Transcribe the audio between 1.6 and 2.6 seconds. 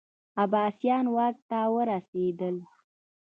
ورسېدل